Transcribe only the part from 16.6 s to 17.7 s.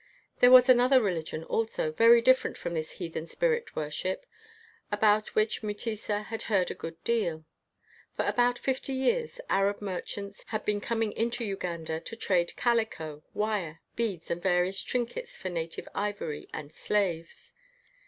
slaves.